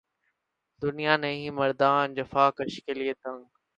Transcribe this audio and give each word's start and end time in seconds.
دنیا 0.81 1.17
نہیں 1.17 1.49
مردان 1.51 2.13
جفاکش 2.13 2.79
کے 2.85 2.93
لیے 2.93 3.13
تنگ 3.13 3.43